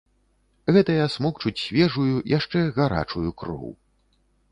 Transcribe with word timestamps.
Гэтыя 0.77 1.03
смокчуць 1.15 1.61
свежую, 1.65 2.15
яшчэ 2.37 2.59
гарачую, 2.79 3.27
кроў. 3.43 3.69